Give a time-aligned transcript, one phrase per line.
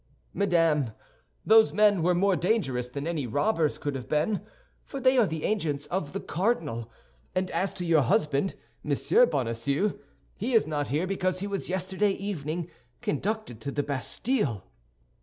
[0.33, 0.89] "Madame,
[1.45, 4.41] those men were more dangerous than any robbers could have been,
[4.83, 6.89] for they are the agents of the cardinal;
[7.35, 9.93] and as to your husband, Monsieur Bonacieux,
[10.35, 12.67] he is not here because he was yesterday evening
[12.99, 14.63] conducted to the Bastille."